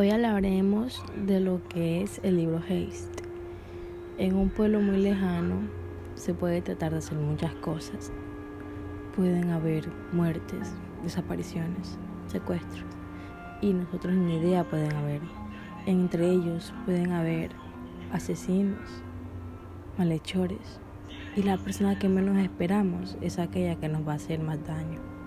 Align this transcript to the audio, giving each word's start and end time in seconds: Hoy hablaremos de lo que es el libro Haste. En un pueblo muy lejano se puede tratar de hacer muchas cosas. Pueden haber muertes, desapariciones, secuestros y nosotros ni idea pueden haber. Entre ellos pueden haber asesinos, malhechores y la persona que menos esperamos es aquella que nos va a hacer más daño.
Hoy 0.00 0.10
hablaremos 0.10 1.02
de 1.26 1.40
lo 1.40 1.60
que 1.66 2.02
es 2.02 2.20
el 2.22 2.36
libro 2.36 2.58
Haste. 2.58 3.24
En 4.16 4.36
un 4.36 4.48
pueblo 4.48 4.80
muy 4.80 4.98
lejano 4.98 5.56
se 6.14 6.34
puede 6.34 6.62
tratar 6.62 6.92
de 6.92 6.98
hacer 6.98 7.18
muchas 7.18 7.52
cosas. 7.56 8.12
Pueden 9.16 9.50
haber 9.50 9.88
muertes, 10.12 10.72
desapariciones, 11.02 11.98
secuestros 12.28 12.86
y 13.60 13.72
nosotros 13.72 14.14
ni 14.14 14.36
idea 14.36 14.62
pueden 14.62 14.92
haber. 14.92 15.20
Entre 15.84 16.30
ellos 16.30 16.72
pueden 16.84 17.10
haber 17.10 17.50
asesinos, 18.12 19.02
malhechores 19.98 20.78
y 21.34 21.42
la 21.42 21.58
persona 21.58 21.98
que 21.98 22.08
menos 22.08 22.38
esperamos 22.38 23.18
es 23.20 23.40
aquella 23.40 23.74
que 23.80 23.88
nos 23.88 24.06
va 24.06 24.12
a 24.12 24.16
hacer 24.16 24.38
más 24.38 24.64
daño. 24.64 25.17